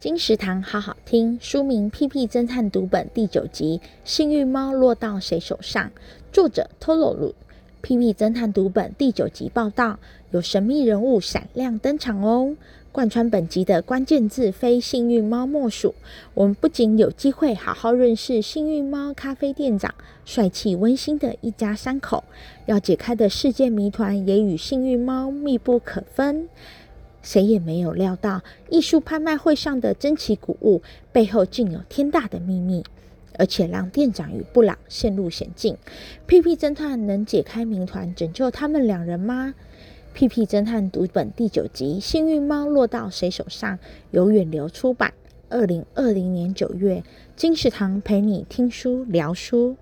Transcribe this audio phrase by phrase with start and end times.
[0.00, 5.88] 金石堂好好听，书名《屁屁侦探读本》第九集《幸运猫落到谁手上》，
[6.32, 7.28] 作者托洛鲁。
[7.82, 9.98] 《屁屁侦探读本》第九集报道，
[10.30, 12.56] 有神秘人物闪亮登场哦！
[12.90, 15.94] 贯穿本集的关键字非幸运猫莫属。
[16.32, 19.94] 我们不仅有机会好好认识幸运猫咖啡店长，
[20.24, 22.24] 帅气温馨的一家三口，
[22.64, 26.48] 要解开的世界谜团也与幸运猫密不可分。
[27.22, 30.82] 谁也没有料到，艺术拍卖会上的珍奇古物
[31.12, 32.84] 背后竟有天大的秘密，
[33.38, 35.76] 而且让店长与布朗陷入险境。
[36.26, 39.54] 屁屁侦探能解开谜团，拯救他们两人吗？
[40.12, 43.76] 屁屁侦探读本第九集《幸运猫落到谁手上》
[44.10, 45.12] 由远流出版，
[45.48, 47.04] 二零二零年九月。
[47.36, 49.76] 金石堂陪你听书聊书。